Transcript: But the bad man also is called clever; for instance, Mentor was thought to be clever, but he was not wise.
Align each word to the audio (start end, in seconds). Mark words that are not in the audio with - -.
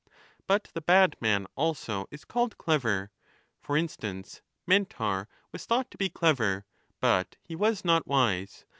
But 0.47 0.71
the 0.73 0.81
bad 0.81 1.15
man 1.21 1.45
also 1.55 2.07
is 2.09 2.25
called 2.25 2.57
clever; 2.57 3.11
for 3.61 3.77
instance, 3.77 4.41
Mentor 4.65 5.27
was 5.51 5.67
thought 5.67 5.91
to 5.91 5.97
be 5.99 6.09
clever, 6.09 6.65
but 6.99 7.35
he 7.43 7.55
was 7.55 7.85
not 7.85 8.07
wise. 8.07 8.65